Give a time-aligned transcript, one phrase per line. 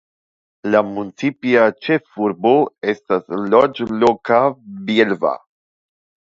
[0.75, 2.53] La municipa ĉefurbo
[2.95, 4.41] estas loĝloko
[4.89, 5.37] Bielva.